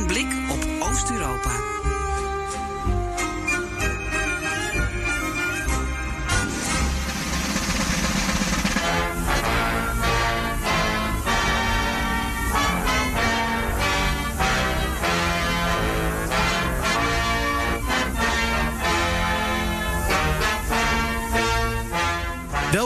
[0.00, 1.79] Een blik op Oost-Europa.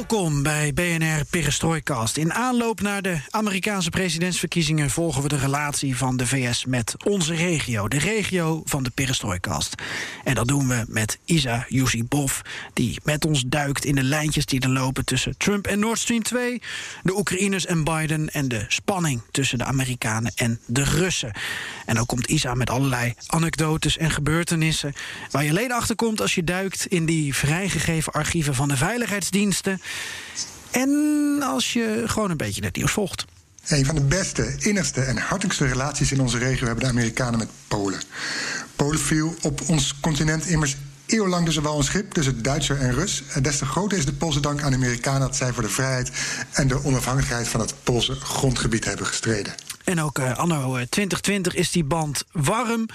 [0.08, 2.16] Welkom bij BNR Perestroikast.
[2.16, 7.34] In aanloop naar de Amerikaanse presidentsverkiezingen volgen we de relatie van de VS met onze
[7.34, 9.74] regio, de regio van de Perestroikast.
[10.24, 12.40] En dat doen we met Isa Yusibov,
[12.72, 16.22] die met ons duikt in de lijntjes die er lopen tussen Trump en Nord Stream
[16.22, 16.62] 2,
[17.02, 21.32] de Oekraïners en Biden en de spanning tussen de Amerikanen en de Russen.
[21.86, 24.94] En dan komt Isa met allerlei anekdotes en gebeurtenissen
[25.30, 29.80] waar je alleen achter komt als je duikt in die vrijgegeven archieven van de veiligheidsdiensten.
[30.70, 33.24] En als je gewoon een beetje het nieuws volgt.
[33.66, 37.48] Een van de beste, innigste en hartelijkste relaties in onze regio hebben de Amerikanen met
[37.68, 38.00] Polen.
[38.76, 43.22] Polen viel op ons continent immers eeuwenlang dus wel een schip tussen Duitser en Rus.
[43.32, 45.68] En des te groter is de Poolse dank aan de Amerikanen dat zij voor de
[45.68, 46.10] vrijheid
[46.50, 49.54] en de onafhankelijkheid van het Poolse grondgebied hebben gestreden.
[49.84, 52.86] En ook uh, anno 2020 is die band warm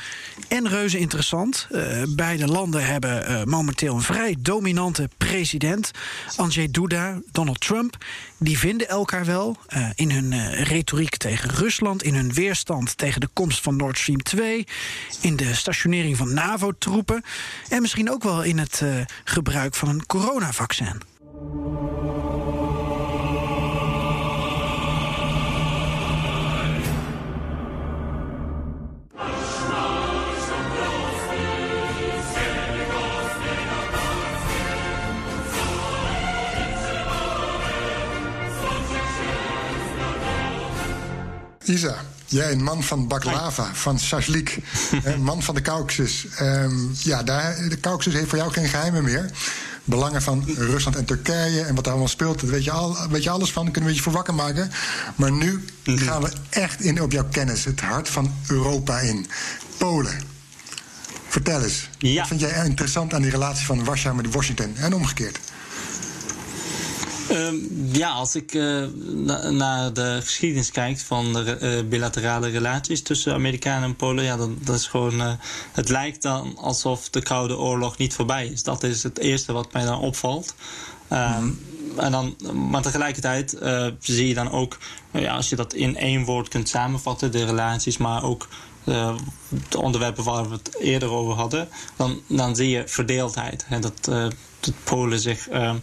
[0.48, 1.68] en reuze interessant.
[1.72, 5.92] Uh, beide landen hebben momenteel een vrij dominante president.
[6.36, 7.98] Andrzej Duda, Donald Trump.
[8.38, 9.58] Die vinden elkaar wel
[9.95, 12.04] in hun retoriek tegen Rusland...
[12.04, 14.67] in hun weerstand tegen de komst van Nord Stream 2...
[15.22, 17.23] in de stationering van NAVO-troepen...
[17.70, 18.84] en misschien ook wel in het
[19.23, 21.02] gebruik van een coronavaccin.
[41.70, 44.58] Isa, jij een man van baklava, van shashlik,
[45.04, 46.26] een man van de Caucasus.
[46.42, 49.30] Um, ja, daar, de Caucasus heeft voor jou geen geheimen meer.
[49.84, 53.24] Belangen van Rusland en Turkije en wat daar allemaal speelt, daar weet je, al, weet
[53.24, 54.72] je alles van, kunnen we je voor wakker maken.
[55.16, 59.28] Maar nu gaan we echt in op jouw kennis, het hart van Europa in.
[59.78, 60.14] Polen.
[61.28, 62.20] Vertel eens, Ja.
[62.20, 65.40] wat vind jij interessant aan die relatie van Warschau met Washington en omgekeerd?
[67.30, 67.56] Ehm,
[67.92, 73.34] ja, als ik eh, na- naar de geschiedenis kijk van de eh, bilaterale relaties tussen
[73.34, 75.22] Amerikanen en Polen, ja, dan dat is gewoon.
[75.22, 75.32] eh,
[75.72, 78.64] het lijkt dan alsof de Koude Oorlog niet voorbij is.
[78.64, 80.56] Dat is het eerste wat mij dan opvalt.
[81.08, 81.48] Ehm,
[81.98, 82.36] en dan,
[82.70, 83.58] maar tegelijkertijd
[84.00, 84.78] zie je dan ook,
[85.12, 88.48] nou ja, als je dat in één woord kunt samenvatten, de relaties, maar ook
[88.84, 89.16] eh,
[89.70, 93.66] de onderwerpen waar we het eerder over hadden, dan, dan zie je verdeeldheid.
[93.70, 94.08] En dat
[94.83, 95.73] Polen zich eh,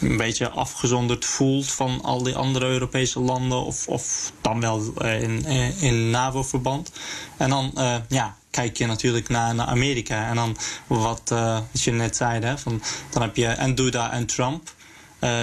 [0.00, 5.22] een beetje afgezonderd voelt van al die andere Europese landen, of, of dan wel eh,
[5.22, 6.92] in, in, in NAVO-verband.
[7.36, 10.28] En dan eh, ja, kijk je natuurlijk naar, naar Amerika.
[10.28, 10.56] En dan
[10.86, 11.30] wat
[11.72, 14.74] als je net zei, hè, van, dan heb je en Duda en Trump.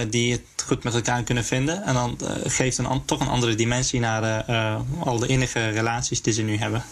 [0.10, 1.84] Die het goed met elkaar kunnen vinden.
[1.84, 6.34] En dan geeft een toch een andere dimensie naar uh, al de innige relaties die
[6.34, 6.84] ze nu hebben.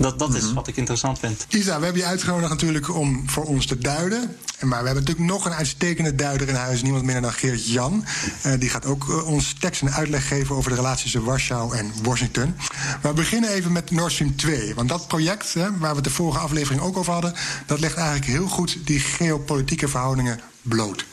[0.00, 1.46] Dat, dat is wat ik interessant vind.
[1.48, 4.36] Isa, we hebben je uitgenodigd natuurlijk om voor ons te duiden.
[4.60, 6.82] Maar we hebben natuurlijk nog een uitstekende duider in huis.
[6.82, 8.04] Niemand minder dan Geert Jan.
[8.46, 11.76] Uh, die gaat ook uh, ons tekst en uitleg geven over de relatie tussen Warschau
[11.76, 12.54] en Washington.
[13.02, 14.74] Maar we beginnen even met Nord Stream 2.
[14.74, 17.34] Want dat project, hè, waar we het de vorige aflevering ook over hadden...
[17.66, 21.04] dat legt eigenlijk heel goed die geopolitieke verhoudingen bloot.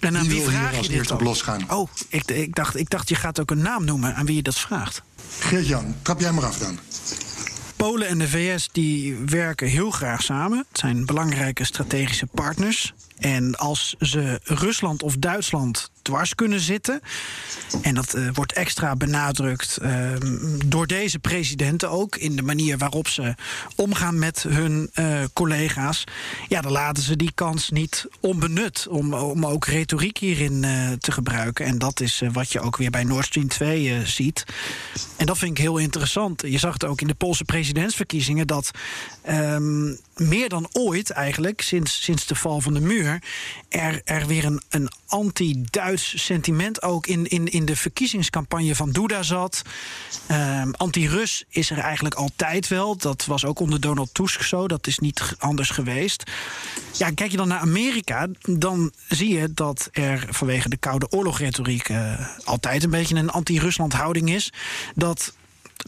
[0.00, 1.70] En aan wie, wil hier vraag als je dit eerste op losgaan?
[1.70, 4.42] Oh, ik, ik, dacht, ik dacht je gaat ook een naam noemen aan wie je
[4.42, 5.02] dat vraagt.
[5.38, 6.78] Geert-Jan, trap jij maar af dan.
[7.76, 10.58] Polen en de VS die werken heel graag samen.
[10.68, 12.94] Het zijn belangrijke strategische partners.
[13.18, 17.00] En als ze Rusland of Duitsland dwars kunnen zitten.
[17.82, 20.12] En dat uh, wordt extra benadrukt uh,
[20.66, 22.16] door deze presidenten ook.
[22.16, 23.34] In de manier waarop ze
[23.76, 26.04] omgaan met hun uh, collega's.
[26.48, 28.86] Ja, dan laten ze die kans niet onbenut.
[28.88, 31.64] Om, om ook retoriek hierin eh, te gebruiken.
[31.66, 34.44] En dat is eh, wat je ook weer bij Nord Stream 2 eh, ziet.
[35.16, 36.42] En dat vind ik heel interessant.
[36.42, 38.46] Je zag het ook in de Poolse presidentsverkiezingen.
[38.46, 38.70] Dat
[39.28, 43.22] um, meer dan ooit eigenlijk, sinds, sinds de val van de muur.
[43.68, 49.22] er, er weer een, een anti-Duits sentiment ook in, in, in de verkiezingscampagne van Duda
[49.22, 49.62] zat.
[50.26, 52.96] Ehm, Anti-Rus is er eigenlijk altijd wel.
[52.96, 54.68] Dat was ook onder Donald Tusk zo.
[54.68, 56.30] Dat is niet anders geweest.
[56.92, 61.88] Ja, kijk je dan naar Amerika, dan zie je dat er vanwege de Koude Oorlogretoriek
[61.88, 64.52] uh, altijd een beetje een anti-Rusland houding is.
[64.94, 65.34] Dat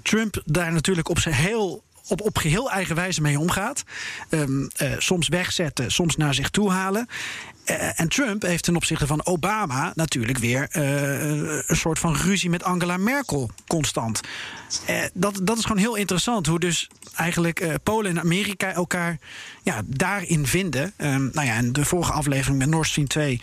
[0.03, 1.83] Trump daar natuurlijk op zijn heel
[2.13, 3.83] op, op geheel eigen wijze mee omgaat.
[4.31, 7.07] Um, uh, soms wegzetten, soms naar zich toe halen.
[7.67, 12.51] Uh, en Trump heeft ten opzichte van Obama natuurlijk weer uh, een soort van ruzie
[12.51, 14.21] met Angela Merkel constant.
[15.15, 16.47] dat, dat is gewoon heel interessant.
[16.47, 19.19] Hoe dus eigenlijk Polen en Amerika elkaar
[19.63, 20.93] ja, daarin vinden.
[20.97, 23.41] Um, nou ja, en de vorige aflevering met Nord Stream 2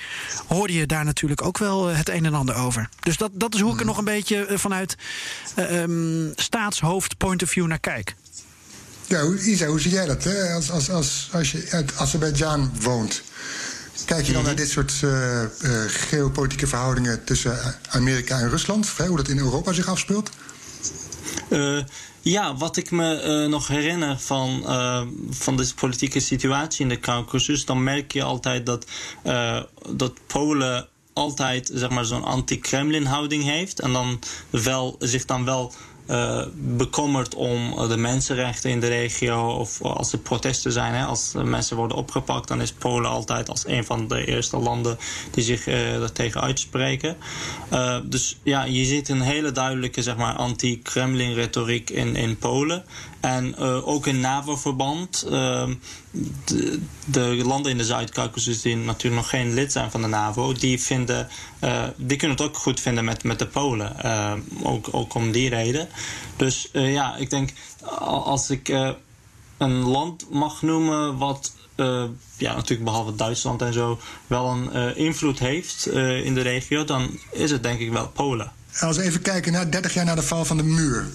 [0.47, 2.89] hoorde je daar natuurlijk ook wel het een en ander over.
[2.99, 4.97] Dus dat, dat is hoe ik er nog een beetje vanuit
[5.57, 8.15] um, staatshoofd point of view naar kijk.
[9.09, 10.23] Ja, Isa, hoe zie jij dat?
[10.23, 10.53] Hè?
[10.53, 13.21] Als, als, als, als je uit Azerbeidzjan woont,
[14.05, 15.47] kijk je dan naar dit soort uh, uh,
[15.87, 18.87] geopolitieke verhoudingen tussen Amerika en Rusland?
[18.87, 20.29] Hoe dat in Europa zich afspeelt?
[21.49, 21.83] Uh,
[22.21, 24.63] ja, wat ik me nog herinner van,
[25.29, 28.85] van deze politieke situatie in de Caucasus, dan merk je altijd dat,
[29.95, 33.79] dat Polen altijd zeg maar, zo'n anti-Kremlin houding heeft.
[33.79, 34.19] En dan
[34.49, 35.73] wel, zich dan wel
[36.09, 39.47] uh, bekommerd om de mensenrechten in de regio.
[39.47, 43.67] Of als er protesten zijn, hè, als mensen worden opgepakt, dan is Polen altijd als
[43.67, 44.97] een van de eerste landen
[45.31, 47.17] die zich uh, daartegen uitspreken.
[48.03, 52.83] Dus ja, je ziet een hele duidelijke zeg maar, anti-Kremlin-retoriek in, in Polen.
[53.19, 55.27] En ook in NAVO-verband.
[56.45, 60.53] De, de, landen in de Zuid-Caucasus die natuurlijk nog geen lid zijn van de NAVO,
[60.53, 61.27] die, vinden,
[61.63, 63.95] uh, die kunnen het ook goed vinden met, met de Polen.
[64.63, 65.89] ook, ook om die reden.
[66.35, 67.49] Dus ja, ik denk
[67.99, 68.67] als ik
[69.57, 71.53] een land mag noemen wat
[72.37, 75.87] ja, natuurlijk behalve Duitsland en zo, wel een invloed heeft
[76.23, 78.51] in de regio, dan is het denk ik wel Polen.
[78.79, 81.07] Als we even kijken naar 30 jaar na de val van de muur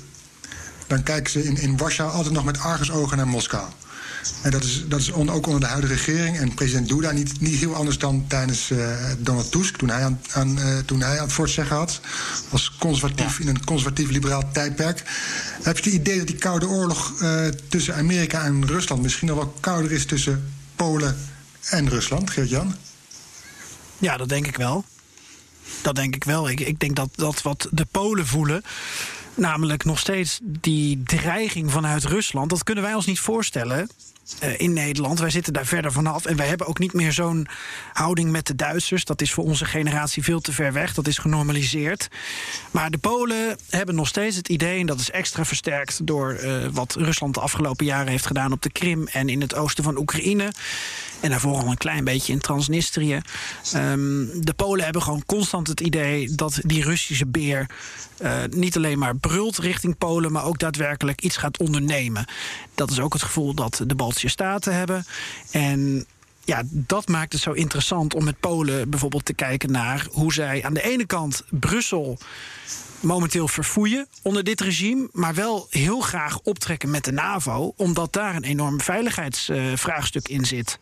[0.87, 3.69] dan kijken ze in, in Warschau altijd nog met argusogen naar Moskou.
[4.43, 7.41] En dat is, dat is on, ook onder de huidige regering en president Duda niet,
[7.41, 11.19] niet heel anders dan tijdens uh, Donald Tusk, toen hij aan, aan, uh, toen hij
[11.19, 12.01] aan het voortzeggen had.
[12.51, 15.03] Als conservatief in een conservatief-liberaal tijdperk.
[15.63, 19.37] Heb je het idee dat die Koude Oorlog uh, tussen Amerika en Rusland misschien nog
[19.37, 21.17] wel kouder is tussen Polen
[21.65, 22.75] en Rusland, Geert-Jan?
[23.99, 24.85] Ja, dat denk ik wel.
[25.83, 26.51] Dat denk ik wel.
[26.51, 28.63] Ik, ik denk dat, dat wat de Polen voelen
[29.35, 32.51] Namelijk nog steeds die dreiging vanuit Rusland.
[32.51, 33.89] Dat kunnen wij ons niet voorstellen.
[34.43, 35.19] Uh, in Nederland.
[35.19, 36.25] Wij zitten daar verder vanaf.
[36.25, 37.47] En wij hebben ook niet meer zo'n
[37.93, 39.05] houding met de Duitsers.
[39.05, 40.95] Dat is voor onze generatie veel te ver weg.
[40.95, 42.09] Dat is genormaliseerd.
[42.71, 46.67] Maar de Polen hebben nog steeds het idee, en dat is extra versterkt door uh,
[46.73, 49.99] wat Rusland de afgelopen jaren heeft gedaan op de Krim en in het oosten van
[49.99, 50.53] Oekraïne.
[51.25, 53.21] En daarvoor al een klein beetje in Transnistrië.
[53.77, 57.67] Um, de Polen hebben gewoon constant het idee dat die Russische beer
[58.23, 62.25] uh, niet alleen maar brult richting Polen, maar ook daadwerkelijk iets gaat ondernemen.
[62.75, 65.07] Dat is ook het gevoel dat de Baltische Staten hebben.
[65.51, 66.07] En
[66.45, 70.65] ja, dat maakt het zo interessant om met Polen bijvoorbeeld te kijken naar hoe zij
[70.65, 72.19] aan de ene kant Brussel
[73.05, 78.37] momenteel verfoeien onder dit regime, maar wel heel graag optrekken met de NAVO, omdat daar
[78.37, 80.79] een enorm veiligheidsvraagstuk in zit.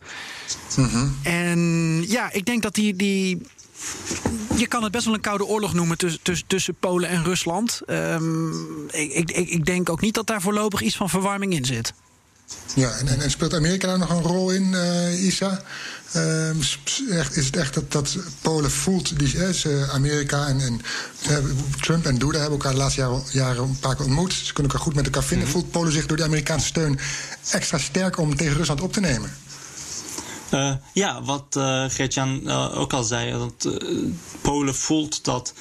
[0.77, 1.17] Mm -hmm.
[1.23, 1.59] En
[2.07, 3.41] ja, ik denk dat die, die.
[4.55, 7.81] Je kan het best wel een koude oorlog noemen tussen, tussen, tussen Polen en Rusland.
[7.87, 11.93] Um, ik, ik, ik denk ook niet dat daar voorlopig iets van verwarming in zit.
[12.75, 15.61] Ja, en, en, speelt Amerika daar nog een rol in, uh, Isa?
[16.15, 16.49] Uh,
[17.09, 20.81] echt, is het echt dat, dat Polen voelt, die, uh, Amerika en, en
[21.81, 24.33] Trump en Duda hebben elkaar de laatste jaren, jaren een paar keer ontmoet.
[24.33, 25.47] Ze kunnen elkaar goed met elkaar vinden.
[25.47, 25.53] Mm.
[25.53, 26.99] Voelt Polen zich door de Amerikaanse steun
[27.51, 29.33] extra sterk om tegen Rusland op te nemen?
[30.53, 33.79] Uh, ja, wat uh, Geert-Jan uh, ook al zei, dat
[34.41, 35.53] Polen voelt dat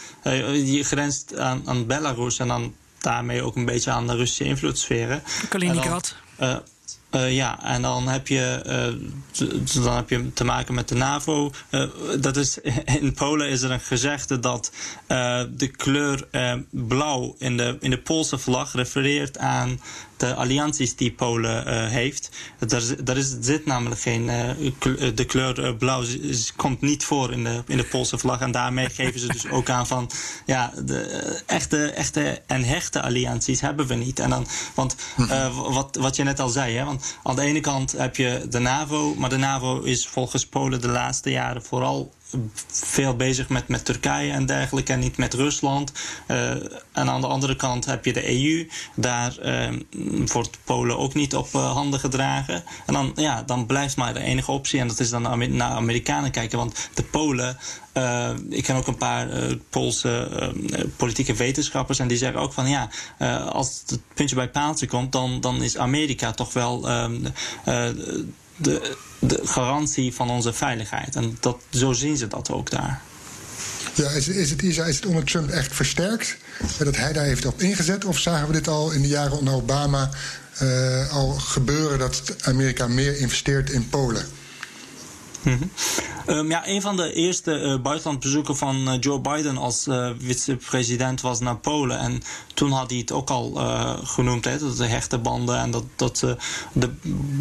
[0.53, 5.23] je grenst aan, aan Belarus en dan daarmee ook een beetje aan de Russische invloedssferen.
[5.49, 6.15] Kaliningrad.
[7.15, 11.53] Uh, ja, en dan heb, je, uh, dan heb je te maken met de NAVO.
[11.71, 11.89] Uh,
[12.21, 12.59] dat is,
[13.01, 14.73] in Polen is er een gezegde dat
[15.51, 16.29] de kleur
[16.71, 19.81] blauw in de, in de Poolse vlag refereert aan
[20.27, 22.31] de allianties die Polen uh, heeft.
[22.59, 24.23] Daar, daar is, zit namelijk geen.
[24.23, 26.05] Uh, de kleur blauw
[26.57, 28.41] komt niet voor in de, in de Poolse vlag.
[28.41, 30.11] En daarmee geven ze dus ook aan van.
[30.47, 31.01] Ja, de
[31.47, 34.19] echte, echte en hechte allianties hebben we niet.
[34.19, 34.97] En dan, want
[35.53, 38.59] wat, wat je net al zei, hè, want aan de ene kant heb je de
[38.59, 39.15] NAVO.
[39.15, 42.13] Maar de NAVO is volgens Polen de laatste jaren vooral
[42.67, 45.93] veel bezig met, met Turkije en dergelijke en niet met Rusland.
[46.93, 48.69] en aan de andere kant heb je de EU.
[48.95, 49.37] Daar
[50.27, 52.65] wordt Polen ook niet op handen gedragen.
[52.87, 55.23] En dan, ja, dan blijft maar de enige optie en dat is dan
[55.57, 56.59] naar Amerikanen kijken.
[56.59, 57.59] Want de Polen
[57.95, 60.29] uh, ik ken ook een paar uh, Poolse
[60.71, 62.89] uh, politieke wetenschappers en die zeggen ook van ja,
[63.49, 67.23] als het puntje bij paaltje komt, dan, dan is Amerika toch wel um,
[68.57, 71.17] de, de garantie van onze veiligheid.
[71.17, 73.03] En dat, zo zien ze dat ook daar.
[73.95, 76.37] Ja, is, is, het, is het onder Trump echt versterkt?
[76.79, 78.05] Dat hij daar heeft op ingezet?
[78.05, 80.11] Of zagen we dit al in de jaren onder Obama
[81.11, 84.27] al gebeuren dat Amerika meer investeert in Polen?
[85.43, 85.71] Mm
[86.27, 91.21] Um, ja, een van de eerste uh, buitenlandbezoeken van uh, Joe Biden als uh, vicepresident
[91.21, 91.99] was naar Polen.
[91.99, 92.23] En
[92.55, 93.53] toen had hij het ook al
[94.05, 96.37] genoemd, hè, dat de hechte banden en dat, dat ze
[96.73, 96.91] de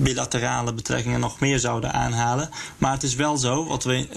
[0.02, 2.50] bilaterale betrekkingen nog meer zouden aanhalen.
[2.78, 4.08] Maar het is wel zo, wat we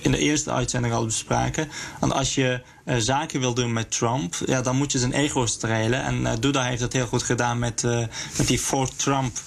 [0.00, 1.68] in de eerste uitzending al bespraken.
[2.00, 5.46] En als je uh, zaken wil doen met Trump, ja, dan moet je zijn ego
[5.46, 6.02] strelen.
[6.02, 8.06] En uh, Duda heeft dat heel goed gedaan met, uh,
[8.38, 9.38] met die For Trump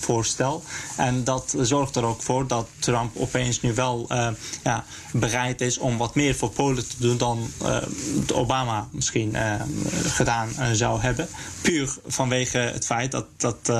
[0.00, 0.62] voorstel.
[0.96, 4.06] En dat zorgt er ook voor dat Trump opeens nu wel
[4.62, 7.50] ja, bereid is om wat meer voor Polen te doen dan
[8.34, 9.36] Obama misschien
[10.04, 11.28] gedaan zou hebben.
[11.60, 13.72] Puur vanwege het feit dat, dat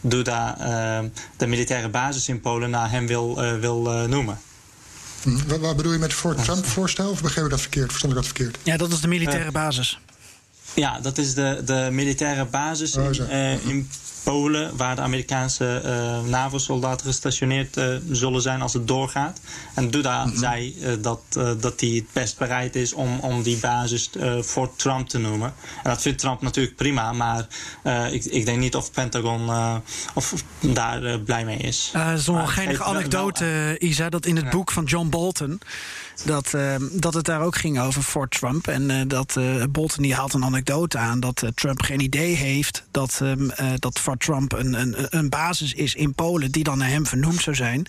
[0.00, 0.56] Duda
[1.36, 4.38] de militaire basis in Polen naar hem wil, wil noemen.
[5.46, 7.10] Wat, wat, bedoel je met voor Trump-voorstel?
[7.10, 7.88] Of begreep ik dat verkeerd?
[7.88, 8.58] Verstond ik dat verkeerd?
[8.62, 9.98] Ja, dat is de militaire basis.
[10.78, 13.90] Ja, dat is de, de militaire basis oh, in, uh, in
[14.24, 19.40] Polen, waar de Amerikaanse uh, NAVO-soldaten gestationeerd uh, zullen zijn als het doorgaat.
[19.74, 20.38] En Duda mm -hmm.
[20.38, 21.20] zei uh, dat,
[21.60, 25.54] dat hij het best bereid is om, om die basis voor Trump te noemen.
[25.82, 27.46] En dat vindt Trump natuurlijk prima, maar
[28.10, 29.50] ik, ik denk niet of Pentagon
[30.14, 31.92] of daar blij mee is.
[32.16, 35.60] Zo'n geinige anekdote, Isa, dat in het boek van John Bolton
[36.24, 38.66] dat, uh, dat het daar ook ging over voor Trump.
[38.66, 42.84] En uh, dat uh, Bolton die haalt een anekdote aan dat Trump geen idee heeft
[42.90, 46.88] dat, um, dat voor Trump een, een, een basis is in Polen die dan naar
[46.88, 47.86] hem vernoemd zou zijn.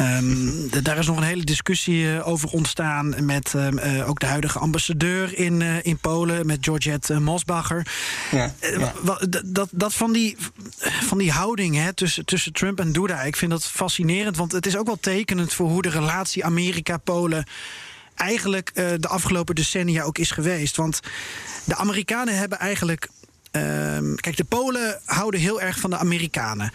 [0.00, 5.38] Um, daar is nog een hele discussie over ontstaan met um, ook de huidige ambassadeur
[5.38, 7.86] in, in Polen, met Georgette Mosbacher.
[8.30, 8.92] Ja, ja.
[9.44, 10.36] dat, dat van die,
[10.80, 14.66] van die houding hè, tussen, tussen Trump en Duda, ik vind dat fascinerend, want het
[14.66, 17.44] is ook wel tekenend voor hoe de relatie Amerika-Polen
[18.16, 20.76] eigenlijk uh, de afgelopen decennia ook is geweest.
[20.76, 21.00] Want
[21.64, 23.08] de Amerikanen hebben eigenlijk
[23.56, 26.72] Ehm, kijk, de Polen houden heel erg van de Amerikanen.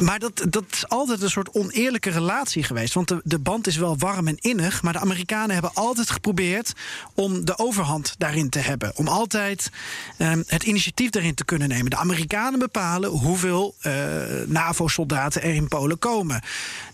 [0.00, 2.94] Maar dat, dat is altijd een soort oneerlijke relatie geweest.
[2.94, 4.82] Want de, de band is wel warm en innig.
[4.82, 6.72] Maar de Amerikanen hebben altijd geprobeerd
[7.14, 8.92] om de overhand daarin te hebben.
[8.94, 9.70] Om altijd
[10.18, 11.90] um, het initiatief daarin te kunnen nemen.
[11.90, 13.92] De Amerikanen bepalen hoeveel uh,
[14.46, 16.40] NAVO-soldaten er in Polen komen.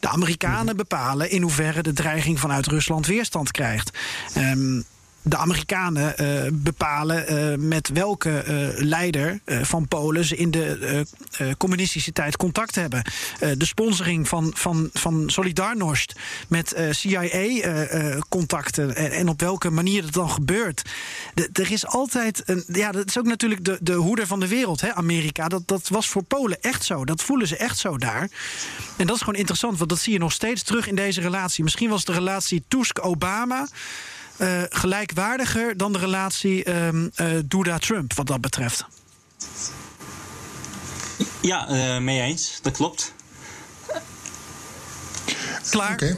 [0.01, 3.99] De Amerikanen bepalen in hoeverre de dreiging vanuit Rusland weerstand krijgt.
[4.37, 4.85] Um,
[5.23, 11.07] de Amerikanen uh, bepalen uh, met welke uh, leider van Polen ze in de
[11.59, 13.03] communistische tijd contact hebben.
[13.39, 16.13] de sponsoring van, van, van Solidarność
[16.49, 20.83] met CIA-contacten en, en, op welke manier dat dan gebeurt.
[21.53, 22.65] Er is altijd een.
[22.67, 25.49] Ja, dat is ook natuurlijk de, de hoeder van de wereld, hè, Amerika.
[25.49, 27.05] Dat, dat was voor Polen echt zo.
[27.05, 28.31] Dat voelen ze echt zo daar.
[28.97, 31.65] En dat is gewoon interessant, want dat zie je nog steeds terug in deze relatie.
[31.65, 33.69] Misschien was de relatie Tusk-Obama.
[34.39, 38.85] Uh, gelijkwaardiger dan de relatie um, uh, Duda-Trump, wat dat betreft.
[41.41, 42.59] Ja, uh, mee eens.
[42.63, 43.13] Dat klopt.
[45.71, 45.93] Klaar?
[45.93, 46.05] Oké.
[46.05, 46.17] Okay.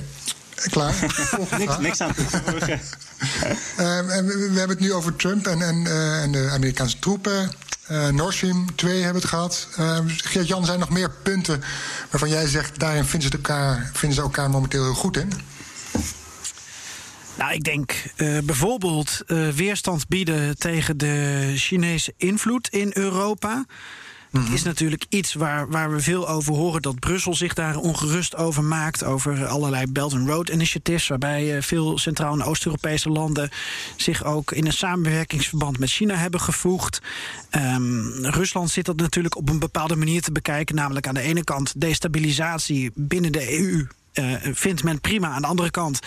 [0.70, 0.94] Klaar.
[1.58, 2.80] niks, niks aan te voegen.
[3.76, 5.86] Ehm, we, we, hebben het nu over Trump en, en,
[6.22, 7.52] en de Amerikaanse troepen.
[7.90, 9.68] Uh, Nord Stream 2 hebben we het gehad.
[9.78, 11.62] Uh, Geert-Jan, zijn er nog meer punten
[12.10, 12.78] waarvan jij zegt...
[12.78, 15.32] daarin vinden ze, elkaar, vinden ze elkaar momenteel heel goed in?
[17.38, 23.64] Nou, ik denk uh, bijvoorbeeld uh, weerstand bieden tegen de Chinese invloed in Europa.
[24.34, 24.52] Dat mhm.
[24.52, 28.64] is natuurlijk iets waar, waar we veel over horen dat Brussel zich daar ongerust over
[28.64, 29.04] maakt.
[29.04, 31.08] Over allerlei Belt and Road initiatives.
[31.08, 33.50] Waarbij uh, veel Centraal- en Oost-Europese landen
[33.96, 37.02] zich ook in een samenwerkingsverband met China hebben gevoegd.
[37.50, 40.74] Um, Rusland zit dat natuurlijk op een bepaalde manier te bekijken.
[40.74, 43.86] Namelijk aan de ene kant destabilisatie binnen de EU.
[44.52, 45.28] Vindt men prima.
[45.28, 46.00] Aan de andere kant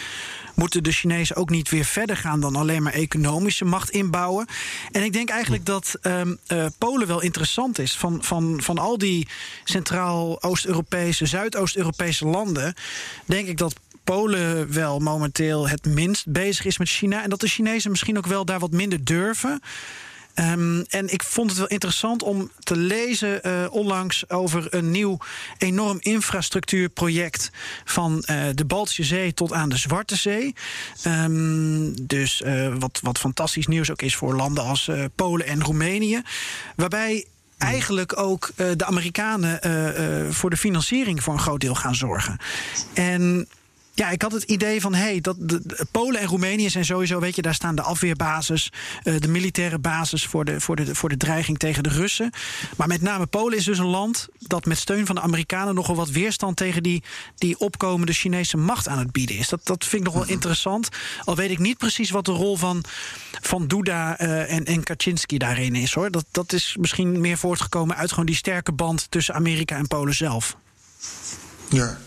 [0.55, 4.47] moeten de Chinezen ook niet weer verder gaan dan alleen maar economische macht inbouwen.
[4.91, 7.95] En ik denk eigenlijk dat um, uh, Polen wel interessant is.
[7.95, 9.27] Van, van, van al die
[9.63, 12.73] Centraal-Oost-Europese, Zuidoost-Europese landen,
[13.25, 17.23] denk ik dat Polen wel momenteel het minst bezig is met China.
[17.23, 19.61] En dat de Chinezen misschien ook wel daar wat minder durven.
[20.37, 25.17] Ehm, en ik vond het wel interessant om te lezen uh, onlangs over een nieuw
[25.57, 27.49] enorm infrastructuurproject
[27.85, 30.55] van uh, de Baltische Zee tot aan de Zwarte Zee.
[31.07, 36.21] Um, dus uh, wat, wat fantastisch nieuws ook is voor landen als Polen en Roemenië.
[36.75, 37.25] Waarbij
[37.57, 39.59] eigenlijk ook de Amerikanen
[40.33, 42.37] voor de financiering voor een groot deel gaan zorgen.
[42.93, 43.47] En
[43.97, 46.85] ja, ik had het idee van, hé, hey, dat de, de, Polen en Roemenië zijn
[46.85, 48.71] sowieso, weet je, daar staan de afweerbasis,
[49.03, 52.29] uh, de militaire basis voor de, voor, de, voor de dreiging tegen de Russen.
[52.75, 55.95] Maar met name Polen is dus een land dat met steun van de Amerikanen nogal
[55.95, 57.03] wat weerstand tegen die,
[57.35, 59.49] die opkomende Chinese macht aan het bieden is.
[59.49, 60.89] Dat, dat vind ik nog wel interessant.
[61.23, 62.83] Al weet ik niet precies wat de rol van,
[63.41, 66.11] van Duda uh, en, en Kaczynski daarin is hoor.
[66.11, 70.15] Dat, dat is misschien meer voortgekomen uit gewoon die sterke band tussen Amerika en Polen
[70.15, 70.55] zelf.
[71.69, 71.97] Ja.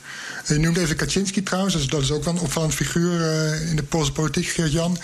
[0.46, 3.76] Je noemt even Kaczynski trouwens, dus dat is ook wel een opvallend figuur uh, in
[3.76, 4.98] de Poolse politiek, Geert-Jan.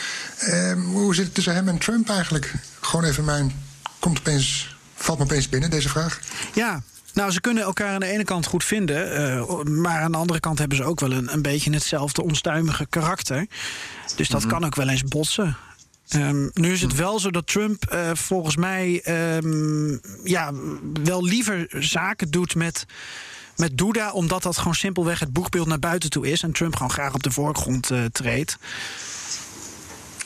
[0.48, 2.54] Uh, hoe zit het tussen hem en Trump eigenlijk?
[2.80, 3.64] Gewoon even mijn.
[3.98, 6.20] Komt opeens, valt me opeens binnen deze vraag.
[6.54, 10.18] Ja, nou, ze kunnen elkaar aan de ene kant goed vinden, uh, maar aan de
[10.18, 13.46] andere kant hebben ze ook wel een, een beetje hetzelfde onstuimige karakter.
[14.16, 14.58] Dus dat mm -hmm.
[14.58, 15.56] kan ook wel eens botsen.
[16.14, 19.02] Um, nu is het wel zo dat Trump uh, volgens mij
[19.36, 20.52] um, ja,
[21.02, 22.86] wel liever zaken doet met
[23.56, 26.90] met Duda, omdat dat gewoon simpelweg het boegbeeld naar buiten toe is en Trump gewoon
[26.90, 28.58] graag op de voorgrond uh, treedt.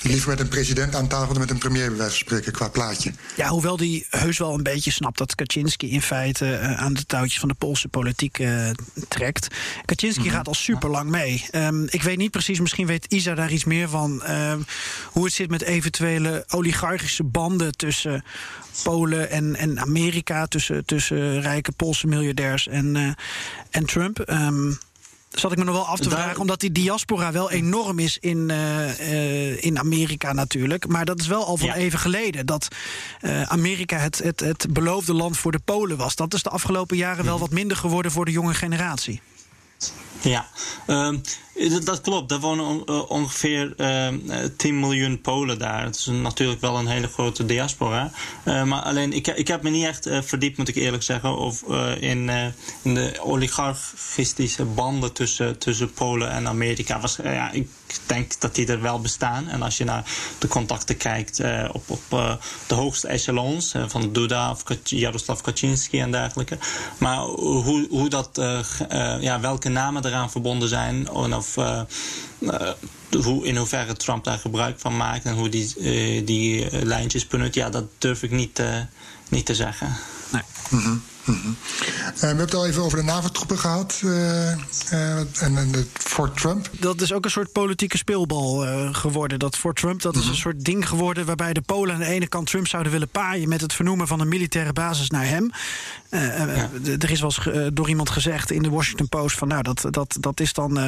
[0.02, 2.68] Liever met een president aan tafel dan met een premier, bij wijze van spreken, qua
[2.68, 3.12] plaatje.
[3.36, 7.06] Ja, hoewel die heus wel een beetje snapt dat Kaczynski in feite uh, aan de
[7.06, 8.70] touwtjes van de Poolse politiek uh,
[9.08, 9.48] trekt.
[9.84, 10.36] Kaczynski mm -hmm.
[10.36, 11.44] gaat al super lang mee.
[11.52, 14.22] Um, ik weet niet precies, misschien weet Isa daar iets meer van.
[14.28, 14.54] Uh,
[15.06, 18.24] hoe het zit met eventuele oligarchische banden tussen
[18.82, 20.46] Polen en, en Amerika.
[20.46, 23.12] Tussen, tussen rijke Poolse miljardairs en, uh,
[23.70, 24.18] en Trump.
[24.30, 24.78] Um,
[25.30, 26.38] zat ik me nog wel af te vragen, Daar...
[26.38, 30.88] omdat die diaspora wel enorm is in, uh, uh, in Amerika natuurlijk.
[30.88, 31.74] Maar dat is wel al van ja.
[31.74, 32.68] even geleden dat
[33.20, 36.16] uh, Amerika het, het, het beloofde land voor de Polen was.
[36.16, 39.20] Dat is de afgelopen jaren wel wat minder geworden voor de jonge generatie.
[40.20, 40.48] Ja,
[40.86, 41.20] um,
[41.68, 42.32] dat klopt.
[42.32, 44.08] Er wonen on, uh, ongeveer uh,
[44.56, 45.84] 10 miljoen Polen daar.
[45.84, 48.10] Het is natuurlijk wel een hele grote diaspora.
[48.44, 51.62] Uh, maar alleen, ik, ik heb me niet echt verdiept, moet ik eerlijk zeggen, of,
[52.00, 52.30] in,
[52.82, 57.00] in de oligarchistische banden tussen, tussen Polen en Amerika.
[57.22, 57.68] Ja, ik
[58.06, 59.48] denk dat die er wel bestaan.
[59.48, 60.04] En als je naar
[60.38, 61.40] de contacten kijkt
[61.72, 66.58] op, op de hoogste echelons van Duda of Jaroslav Kaczynski en dergelijke.
[66.98, 68.30] Maar hoe, hoe dat,
[69.20, 71.80] ja, welke namen eraan verbonden zijn en of uh,
[72.38, 72.72] uh,
[73.24, 77.54] hoe, in hoeverre Trump daar gebruik van maakt en hoe die, uh, die lijntjes benut,
[77.54, 78.62] ja, dat durf ik niet,
[79.28, 79.96] niet te zeggen.
[80.32, 80.42] Nee.
[80.68, 81.02] Mm.
[81.24, 81.56] Mm -hmm.
[82.14, 86.36] we hebben het al even over de NAVO-troepen gehad uh, uh, en, en de Fort
[86.36, 86.70] Trump.
[86.80, 89.38] Dat is ook een soort politieke speelbal geworden.
[89.38, 90.28] Dat Fort Trump dat mm -hmm.
[90.28, 93.08] is een soort ding geworden waarbij de Polen aan de ene kant Trump zouden willen
[93.08, 95.50] paaien met het vernoemen van een militaire basis naar hem.
[96.10, 96.68] Ja.
[96.98, 100.16] Er is wel eens door iemand gezegd in de Washington Post van nou dat, dat,
[100.20, 100.78] dat is dan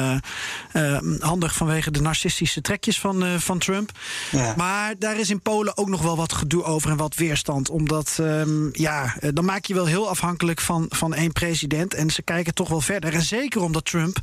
[1.19, 3.91] handig vanwege de narcistische trekjes van, van Trump.
[4.31, 4.53] Ja.
[4.57, 7.69] Maar daar is in Polen ook nog wel wat gedoe over en wat weerstand.
[7.69, 11.93] Omdat um, ja, dan maak je wel heel afhankelijk afhankelijk van, van één president.
[11.93, 13.13] En ze kijken toch wel verder.
[13.13, 14.19] En zeker omdat Trump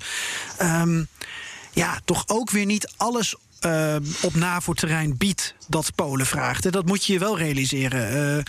[0.62, 1.08] um,
[1.72, 3.34] ja, toch ook weer niet alles
[3.66, 6.64] uh, op NAVO-terrein biedt dat Polen vraagt.
[6.64, 8.36] En dat moet je je wel realiseren.
[8.36, 8.42] Uh,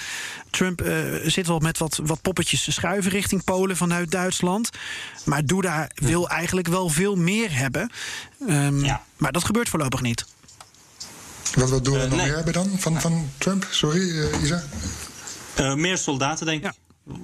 [0.50, 4.70] Trump uh, zit wel met wat, wat poppetjes te schuiven richting Polen vanuit Duitsland.
[5.26, 7.92] Maar Duda wil eigenlijk wel veel meer hebben.
[8.50, 9.04] Um, ja.
[9.18, 10.26] Maar dat gebeurt voorlopig niet.
[11.56, 12.26] Wat wil Duda nog nee.
[12.26, 13.68] meer hebben dan van, van Trump?
[13.70, 14.64] Sorry, Isa?
[15.76, 16.72] meer soldaten, denk ik.
[16.74, 16.81] Ja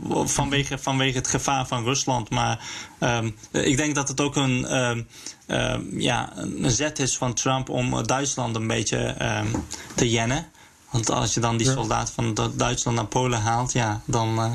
[0.09, 2.29] vanwege, vanwege het gevaar van Rusland.
[2.29, 2.59] Maar
[2.99, 5.07] um, ik denk dat het ook een, um,
[5.47, 9.15] um, ja, een zet is van Trump om Duitsland een beetje
[9.95, 10.49] te jennen.
[10.89, 14.39] Want als je dan die soldaat van Duitsland naar Polen haalt, ja, dan.
[14.39, 14.51] Uh,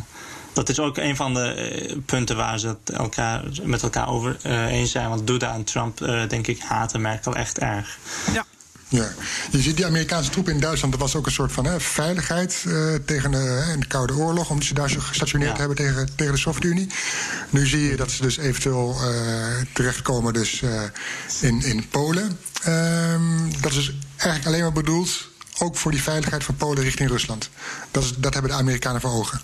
[0.52, 4.36] dat is ook een van de uh, punten waar ze het elkaar, met elkaar over
[4.46, 5.08] uh, eens zijn.
[5.08, 7.98] Want Duda en Trump, denk ik, haten Merkel echt erg.
[8.32, 8.44] Ja.
[8.92, 9.12] Ja,
[9.50, 12.64] je ziet die Amerikaanse troepen in Duitsland, dat was ook een soort van hè, veiligheid
[12.66, 15.58] uh, tegen de, de, Koude Oorlog, om ze daar zo gestationeerd ja.
[15.58, 16.88] hebben tegen, tegen de Sovjet-Unie.
[17.50, 20.82] Nu zie je dat ze dus eventueel uh, terechtkomen dus, uh,
[21.40, 22.38] in, in Polen.
[22.68, 25.28] Um, dat is dus eigenlijk alleen maar bedoeld,
[25.58, 27.50] ook voor die veiligheid van Polen richting Rusland.
[27.90, 29.40] Dat, is, dat hebben de Amerikanen voor ogen.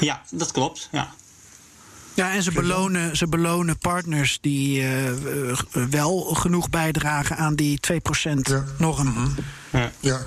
[0.00, 1.14] Ja, dat klopt, ja.
[2.16, 5.58] Ja, en ze belonen, ze belonen partners die uh,
[5.90, 8.66] wel genoeg bijdragen aan die 2%-norm.
[8.78, 9.02] Ja.
[9.02, 9.34] Mm -hmm.
[9.70, 9.90] ja.
[10.00, 10.20] ja.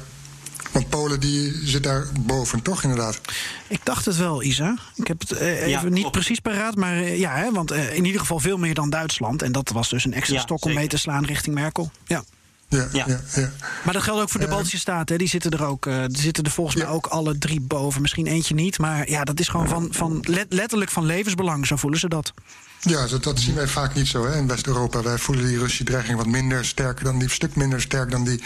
[0.72, 3.22] Want Polen die zit daar boven, toch inderdaad?
[3.68, 4.78] Ik dacht het wel, Isa.
[4.96, 6.12] Ik heb het uh, even ja, niet op.
[6.12, 9.42] precies paraat, maar uh, ja, hè, want uh, in ieder geval veel meer dan Duitsland.
[9.42, 10.80] En dat was dus een extra ja, stok om zeker.
[10.80, 11.92] mee te slaan richting Merkel.
[12.06, 12.24] Ja.
[12.70, 13.06] Ja, ja.
[13.08, 13.20] Ja.
[13.36, 13.52] ja,
[13.84, 15.08] Maar dat geldt ook voor de Baltische Staten.
[15.16, 15.18] hè.
[15.18, 15.86] Die zitten er ook.
[15.86, 18.02] eh, die zitten er volgens mij ook alle drie boven.
[18.02, 18.78] Misschien eentje niet.
[18.80, 21.68] Maar ja, dat is gewoon van, van let- letterlijk van levensbelang.
[21.68, 22.34] Zo voelen ze dat.
[22.82, 25.02] Ja, dat, dat zien wij vaak niet zo hè, in West-Europa.
[25.02, 28.24] Wij voelen die Russische dreiging wat minder sterk dan die, een stuk minder sterk dan,
[28.24, 28.44] die,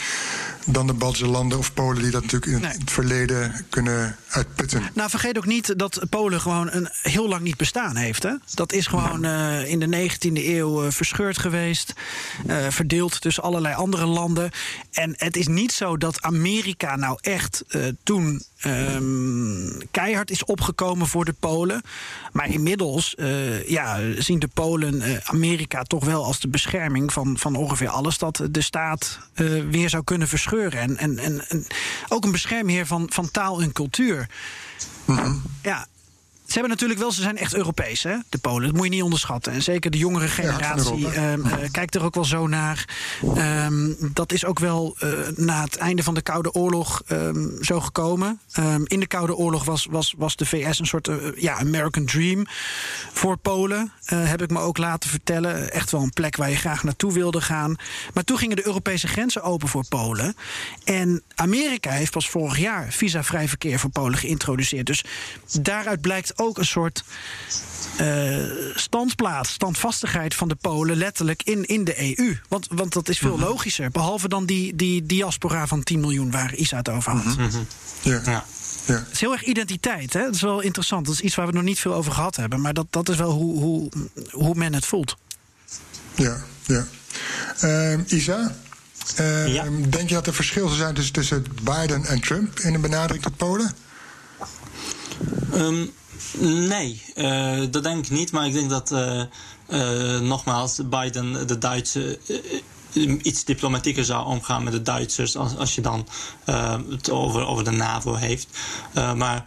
[0.65, 2.78] dan de Baltische landen of Polen, die dat natuurlijk in het, Nee.
[2.80, 4.84] het verleden kunnen uitputten.
[4.93, 8.23] Nou, vergeet ook niet dat Polen gewoon een heel lang niet bestaan heeft.
[8.23, 8.34] Hè?
[8.54, 11.93] Dat is gewoon eh, in de 19e eeuw eh, verscheurd geweest.
[12.47, 14.52] eh, verdeeld tussen allerlei andere landen.
[14.91, 17.63] En het is niet zo dat Amerika nou echt
[18.04, 21.82] toen ehm, keihard is opgekomen voor de Polen.
[22.32, 23.15] Maar inmiddels
[23.65, 28.41] ja, zien de Polen Amerika toch wel als de bescherming van, van ongeveer alles dat
[28.52, 29.19] de staat
[29.69, 30.28] weer zou kunnen
[30.62, 31.68] En, en, en, en
[32.08, 34.30] ook een beschermheer van, van taal en cultuur.
[35.62, 35.88] Ja.
[36.54, 38.68] Ze hebben natuurlijk wel, ze zijn echt Europees, hè, de Polen.
[38.68, 39.54] Dat moet je niet onderschatten.
[39.54, 42.86] En zeker de jongere generatie ehm, eh, kijkt er ook wel zo naar.
[43.36, 47.80] Ehm, dat is ook wel eh, na het einde van de Koude Oorlog ehm, zo
[47.80, 48.39] gekomen.
[48.84, 52.46] In de Koude Oorlog was, was, was de VS een soort eh, ja, American Dream
[53.13, 53.92] voor Polen.
[54.06, 55.72] heb ik me ook laten vertellen.
[55.72, 57.76] Echt wel een plek waar je graag naartoe wilde gaan.
[58.13, 60.36] Maar toen gingen de Europese grenzen open voor Polen.
[60.84, 64.86] En Amerika heeft pas vorig jaar visavrij verkeer voor Polen geïntroduceerd.
[64.86, 65.04] Dus
[65.62, 67.03] daaruit blijkt ook een soort
[67.97, 68.38] eh,
[68.75, 72.38] standplaats, standvastigheid van de Polen letterlijk in, in de EU.
[72.47, 73.91] Want, want dat is veel logischer.
[73.91, 77.36] Behalve dan die, die diaspora van 10 miljoen waar Isa het over had.
[78.01, 78.45] Ja, Ja.
[78.86, 78.93] ja.
[78.93, 80.13] Het is heel erg identiteit.
[80.13, 80.23] Hè?
[80.23, 81.06] Dat is wel interessant.
[81.06, 82.62] Dat is iets waar we nog niet veel over gehad hebben.
[82.62, 83.89] Maar dat, dat is wel hoe, hoe,
[84.32, 85.17] hoe men het voelt.
[86.15, 86.86] ja, ja.
[87.60, 88.56] Ehm, Isa,
[89.15, 89.63] ehm, Ja.
[89.89, 93.23] denk je dat er verschil zou zijn tussen, tussen Biden en Trump in de benadering
[93.23, 93.71] tot Polen?
[95.53, 95.86] Ehm,
[96.39, 98.32] nee, eh, dat denk ik niet.
[98.32, 99.21] Maar ik denk dat, eh,
[99.65, 102.19] eh, nogmaals, Biden de Duitse.
[103.21, 106.08] iets diplomatieker zou omgaan met de Duitsers als, als je dan
[106.89, 108.47] het over, over de NAVO heeft.
[108.93, 109.45] Maar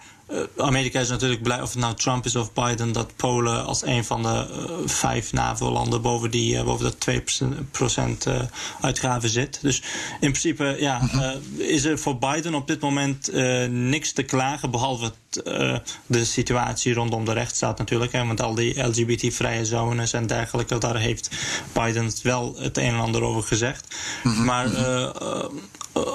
[0.56, 4.04] Amerika is natuurlijk blij, of het nou Trump is of Biden, dat Polen als een
[4.04, 8.40] van de eh, vijf NAVO-landen boven, die, eh, boven dat 2% eh,
[8.80, 9.58] uitgaven zit.
[9.62, 14.22] Dus in principe ja, eh, is er voor Biden op dit moment eh, niks te
[14.22, 18.12] klagen, behalve het, eh, de situatie rondom de rechtsstaat natuurlijk.
[18.12, 21.30] Hè, want al die LGBT-vrije zones en dergelijke, daar heeft
[21.72, 23.96] Biden wel het een en ander over gezegd.
[24.22, 25.44] Maar eh, eh,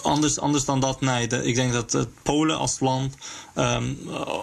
[0.01, 1.27] anders, anders dan dat, nee.
[1.27, 3.15] De- ik denk dat eh, Polen als land
[3.55, 4.37] ehm, eh,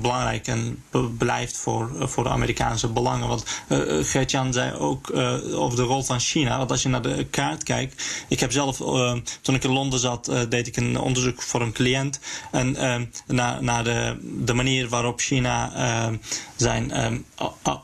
[0.00, 0.82] belangrijk en
[1.18, 3.28] blijft voor, eh, voor de Amerikaanse belangen.
[3.28, 6.58] Want eh, eh, Gert-Jan zei ook eh, over de rol van China.
[6.58, 8.24] Want als je naar de kaart kijkt.
[8.28, 11.60] Ik heb zelf, eh, toen ik in Londen zat, eh, deed ik een onderzoek voor
[11.60, 12.20] een cliënt.
[12.50, 16.14] En eh, naar, naar de, de manier waarop China eh,
[16.56, 17.12] zijn eh,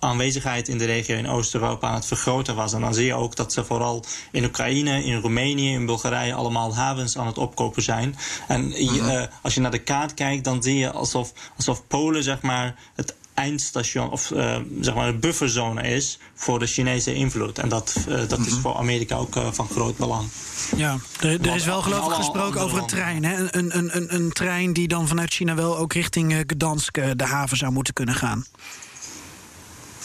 [0.00, 2.72] aanwezigheid in de regio in Oost-Europa aan het vergroten was.
[2.72, 6.74] En dan zie je ook dat ze vooral in Oekraïne, in Roemenië, in Bulgarije allemaal
[6.74, 8.16] havens aan het opkopen zijn.
[8.48, 12.22] En je, eh, als je naar de kaart kijkt, dan zie je alsof, alsof Polen
[12.22, 17.58] zeg maar het eindstation of eh, zeg maar een bufferzone is voor de Chinese invloed.
[17.58, 20.28] En dat, eh, dat is voor Amerika ook eh, van groot belang.
[20.76, 23.24] Ja, er, er is wel geloof ik gesproken over een trein.
[23.24, 23.56] Hè?
[23.56, 27.56] Een, een, een, een trein die dan vanuit China wel ook richting Gdansk de haven
[27.56, 28.46] zou moeten kunnen gaan.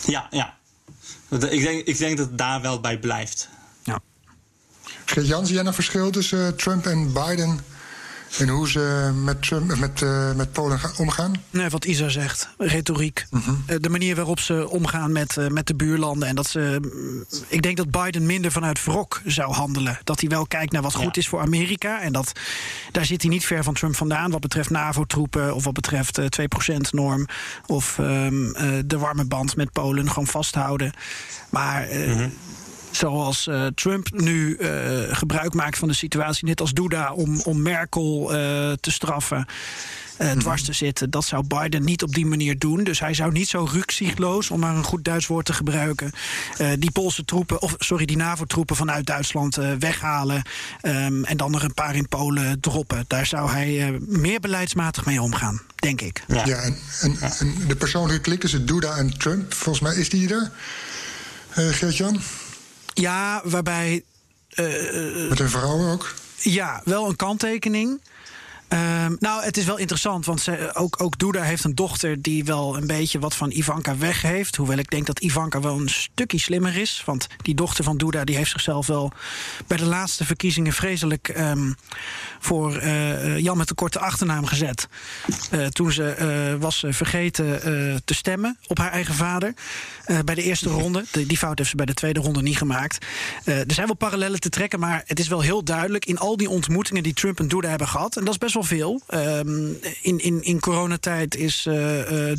[0.05, 0.57] Ja, ja.
[1.29, 3.49] Ik denk, ik denk dat het daar wel bij blijft.
[3.83, 3.99] Ja.
[5.05, 7.59] Geert-Jan, zie jij een verschil tussen Trump en Biden...
[8.39, 11.31] en hoe ze met, Trump, met, eh, met Polen gaan omgaan?
[11.49, 13.25] Nee, wat Isa zegt, retoriek.
[13.65, 16.27] Eh, De manier waarop ze omgaan met, eh, met de buurlanden.
[16.27, 16.77] En dat ze.
[16.81, 19.99] mm, Ik denk dat Biden minder vanuit wrok zou handelen.
[20.03, 21.21] Dat hij wel kijkt naar wat goed Ja.
[21.21, 22.01] is voor Amerika.
[22.01, 22.31] En dat,
[22.91, 24.31] daar zit hij niet ver van Trump vandaan.
[24.31, 27.27] Wat betreft NAVO-troepen of wat betreft eh 2%-norm.
[27.65, 30.93] Of ehm, eh, de warme band met Polen gewoon vasthouden.
[31.49, 31.87] Maar.
[31.87, 32.25] eh,
[32.91, 34.69] Zoals eh, Trump nu eh,
[35.11, 38.37] gebruik maakt van de situatie, net als Duda, om, om Merkel eh,
[38.79, 39.45] te straffen
[40.17, 41.09] eh, dwars te zitten.
[41.09, 42.83] Dat zou Biden niet op die manier doen.
[42.83, 46.11] Dus hij zou niet zo rukzichtloos, om maar een goed Duits woord te gebruiken,
[46.57, 50.41] eh, die Poolse troepen, of sorry, die NAVO-troepen vanuit Duitsland eh, weghalen.
[50.81, 53.05] ehm, en dan er een paar in Polen droppen.
[53.07, 56.23] Daar zou hij eh, meer beleidsmatig mee omgaan, denk ik.
[56.27, 56.45] Ja.
[56.45, 60.29] Ja, en, en, en de persoonlijke klik tussen Duda en Trump, volgens mij is die
[60.33, 60.51] er.
[61.51, 62.21] Eh Geert-Jan?
[62.93, 64.03] Ja, waarbij
[65.29, 66.13] Met hun vrouwen ook?
[66.37, 68.01] Ja, wel een kanttekening.
[68.71, 72.43] Ehm, nou, het is wel interessant, want ze, ook, ook Duda heeft een dochter die
[72.43, 74.55] wel een beetje wat van Ivanka weg heeft.
[74.55, 77.03] Hoewel ik denk dat Ivanka wel een stukje slimmer is.
[77.05, 79.11] Want die dochter van Duda die heeft zichzelf wel
[79.67, 81.71] bij de laatste verkiezingen vreselijk ehm,
[82.39, 84.87] voor uh, Jan met de korte achternaam gezet.
[85.51, 86.15] Uh, toen ze
[86.53, 87.59] uh, was vergeten
[88.05, 89.53] te stemmen op haar eigen vader
[90.25, 91.05] bij de eerste ronde.
[91.11, 93.05] De, die fout heeft ze bij de tweede ronde niet gemaakt.
[93.43, 96.49] er zijn wel parallellen te trekken, maar het is wel heel duidelijk in al die
[96.49, 98.17] ontmoetingen die Trump en Duda hebben gehad.
[98.17, 99.01] En dat is best wel veel.
[99.13, 101.67] Um, in, in, in coronatijd is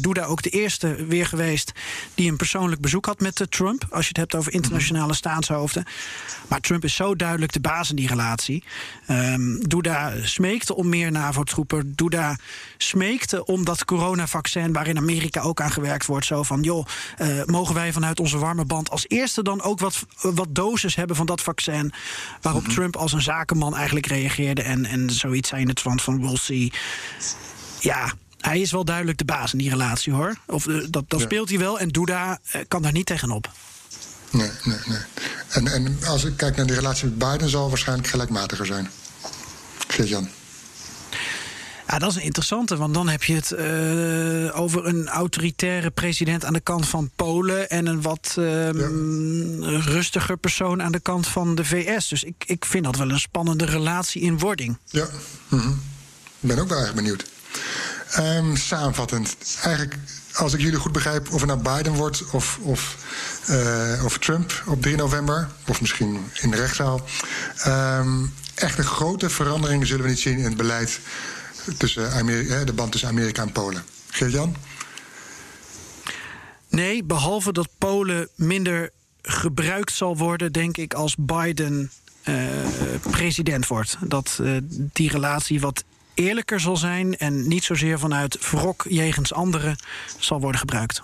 [0.00, 1.72] Duda ook de eerste weer geweest
[2.14, 3.86] die een persoonlijk bezoek had met Trump.
[3.90, 5.84] Als je het hebt over internationale staatshoofden.
[6.48, 8.64] Maar Trump is zo duidelijk de baas in die relatie.
[9.10, 11.92] Um, Duda smeekte om meer NAVO-troepen.
[11.94, 12.38] Duda
[12.76, 16.86] smeekte om dat coronavaccin, waar in Amerika ook aan gewerkt wordt, zo van: joh,
[17.20, 21.16] uh, mogen wij vanuit onze warme band als eerste dan ook wat, wat doses hebben
[21.16, 21.92] van dat vaccin?
[22.40, 22.72] Waarop -hmm.
[22.74, 26.36] Trump als een zakenman eigenlijk reageerde en, en zoiets zei in het van: van we'll
[26.36, 26.72] see.
[27.80, 30.36] Ja, hij is wel duidelijk de baas in die relatie hoor.
[30.46, 31.24] Of uh, dat, dat ja.
[31.24, 33.50] speelt hij wel en Duda uh, kan daar niet tegenop.
[34.30, 34.98] Nee, nee, nee.
[35.48, 38.90] En, en als ik kijk naar die relatie met Biden, zal waarschijnlijk gelijkmatiger zijn.
[39.88, 40.28] Geert-Jan.
[41.88, 46.44] Ja, dat is een interessante, want dan heb je het uh, over een autoritaire president
[46.44, 48.70] aan de kant van Polen en een wat ja.
[49.84, 52.08] rustiger persoon aan de kant van de VS.
[52.08, 54.78] Dus ik, ik vind dat wel een spannende relatie in wording.
[54.84, 55.08] Ja,
[55.48, 55.80] mm -hmm.
[56.42, 57.24] Ben ook wel erg benieuwd.
[58.18, 59.96] Um, samenvattend, eigenlijk
[60.34, 62.96] als ik jullie goed begrijp, of het nou Biden wordt of, of,
[63.50, 67.00] uh, of Trump op 3 november, of misschien in de rechtszaal.
[67.66, 71.00] Um, echt een grote verandering zullen we niet zien in het beleid
[71.76, 73.84] tussen Amerika, de band tussen Amerika en Polen.
[74.10, 74.56] Geert-Jan?
[76.68, 78.90] Nee, behalve dat Polen minder
[79.22, 81.90] gebruikt zal worden, denk ik, als Biden
[82.24, 82.36] uh,
[83.10, 83.96] president wordt.
[84.00, 89.76] Dat uh, die relatie wat eerlijker zal zijn en niet zozeer vanuit wrok jegens anderen
[90.18, 91.02] zal worden gebruikt.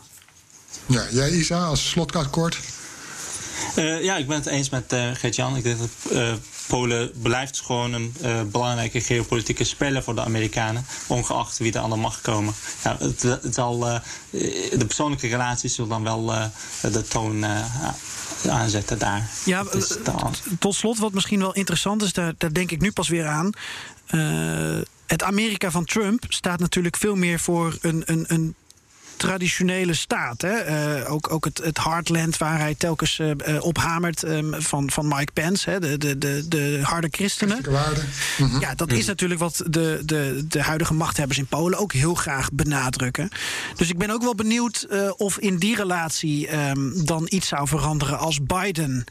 [0.87, 2.59] Ja, jij Isa, als slotakkoord?
[3.77, 5.57] Uh, ja, ik ben het eens met uh, Gert-Jan.
[5.57, 6.33] Ik denk dat uh,
[6.67, 8.13] Polen blijft gewoon een
[8.51, 12.55] belangrijke geopolitieke speler voor de Amerikanen, ongeacht wie er aan de macht komen.
[12.85, 16.51] Ja, het, het zal, de persoonlijke relaties zullen dan wel
[16.83, 17.45] de toon
[18.49, 19.31] aanzetten daar.
[19.45, 19.65] Ja,
[20.59, 23.51] tot slot, wat misschien wel interessant is, daar, daar denk ik nu pas weer aan.
[25.09, 28.55] Het Amerika van Trump staat natuurlijk veel meer voor een, een, een
[29.17, 30.43] traditionele staat.
[30.43, 30.69] Hè?
[31.01, 35.09] Uh, ook ook het, het Heartland waar hij telkens uh, op hamert um, van, van
[35.09, 35.81] Mike Pence, hè?
[35.81, 37.65] De, de, de, de harde christenen.
[37.69, 38.61] Mm -hmm.
[38.61, 42.53] Ja, dat is natuurlijk wat de, de, de huidige machthebbers in Polen ook heel graag
[42.53, 43.29] benadrukken.
[43.77, 47.69] Dus ik ben ook wel benieuwd uh, of in die relatie um, dan iets zou
[47.69, 49.05] veranderen als Biden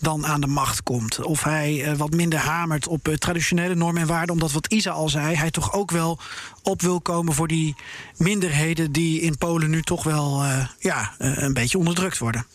[0.00, 1.22] dan aan de macht komt.
[1.22, 5.36] Of hij wat minder hamert op traditionele normen en waarden, omdat wat Isa al zei,
[5.36, 6.18] hij toch ook wel
[6.62, 7.76] op wil komen voor die
[8.16, 12.46] minderheden die in Polen nu toch wel uh, ja, uh, een beetje onderdrukt worden.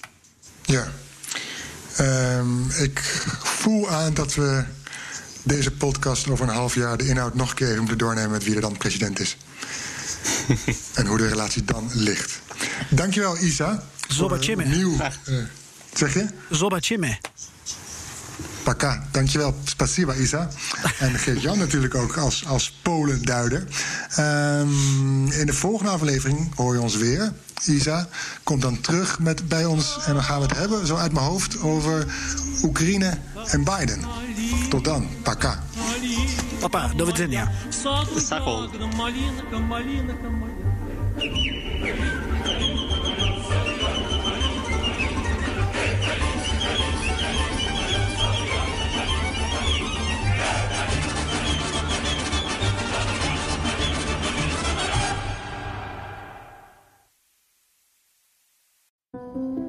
[0.61, 0.87] Ja,
[1.99, 2.99] um, ik
[3.43, 4.63] voel aan dat we
[5.43, 8.55] deze podcast over een half jaar de inhoud nog een keer moeten doornemen met wie
[8.55, 9.37] er dan president is.
[10.93, 12.39] en hoe de relatie dan ligt.
[12.89, 13.83] Dankjewel, Isa.
[14.69, 14.97] Nieuw.
[15.29, 15.43] Uh,
[15.97, 16.27] zeg je?
[16.49, 17.19] Zobaczymy.
[18.63, 19.55] Paka, dankjewel.
[19.63, 20.49] Spasiba, Isa.
[20.99, 23.63] En Geert-Jan natuurlijk ook als, als Polenduider.
[24.19, 27.33] Um, in de volgende aflevering hoor je ons weer.
[27.65, 28.07] Isa
[28.43, 31.25] komt dan terug met, bij ons en dan gaan we het hebben, zo uit mijn
[31.25, 32.05] hoofd, over
[32.63, 33.99] Oekraïne en Biden.
[34.69, 35.63] Tot dan, paka.
[36.59, 37.51] Papa, do widzenia.
[38.17, 38.69] Sakol.